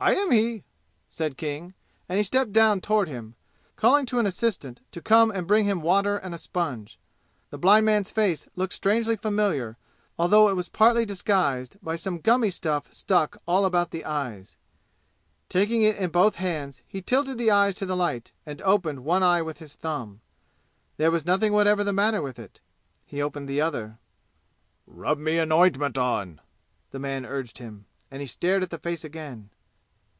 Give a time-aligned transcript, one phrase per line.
[0.00, 0.64] "I am he,"
[1.08, 1.72] said King,
[2.08, 3.36] and he stepped down toward him,
[3.76, 6.98] calling to an assistant to come and bring him water and a sponge.
[7.50, 9.76] The blind man's face looked strangely familiar,
[10.18, 14.56] though it was partly disguised by some gummy stuff stuck all about the eyes.
[15.48, 19.22] Taking it in both hands be tilted the eyes to the light and opened one
[19.22, 20.22] eye with his thumb.
[20.96, 22.58] There was nothing whatever the matter with it.
[23.06, 24.00] He opened the other.
[24.88, 26.40] "Rub me an ointment on!"
[26.90, 29.50] the man urged him, and he stared at the face again.